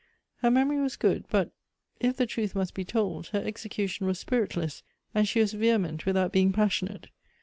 Her 0.37 0.49
memory 0.49 0.81
was 0.81 0.95
good, 0.95 1.25
but, 1.29 1.51
if 1.99 2.17
the 2.17 2.25
truth 2.25 2.55
must 2.55 2.73
be 2.73 2.83
told, 2.83 3.27
her 3.27 3.43
execution 3.45 4.07
was 4.07 4.17
spiritless, 4.17 4.81
and 5.13 5.27
she 5.27 5.39
was 5.39 5.53
vehement 5.53 6.07
without 6.07 6.31
being 6.33 6.51
passionate. 6.51 7.09